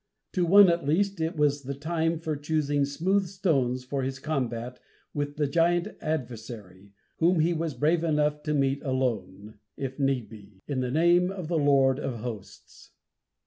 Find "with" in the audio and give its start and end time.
5.13-5.35